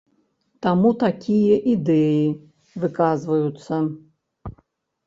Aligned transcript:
Таму 0.65 0.89
такія 1.03 1.59
ідэі 1.75 2.25
выказваюцца. 2.87 3.73